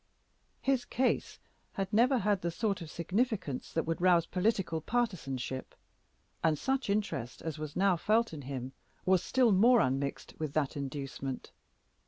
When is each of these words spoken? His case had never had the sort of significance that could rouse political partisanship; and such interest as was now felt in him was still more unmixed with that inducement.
His 0.63 0.83
case 0.83 1.37
had 1.73 1.93
never 1.93 2.17
had 2.17 2.41
the 2.41 2.49
sort 2.49 2.81
of 2.81 2.89
significance 2.89 3.71
that 3.71 3.85
could 3.85 4.01
rouse 4.01 4.25
political 4.25 4.81
partisanship; 4.81 5.75
and 6.43 6.57
such 6.57 6.89
interest 6.89 7.43
as 7.43 7.59
was 7.59 7.75
now 7.75 7.97
felt 7.97 8.33
in 8.33 8.41
him 8.41 8.73
was 9.05 9.21
still 9.21 9.51
more 9.51 9.79
unmixed 9.79 10.33
with 10.39 10.53
that 10.53 10.75
inducement. 10.75 11.51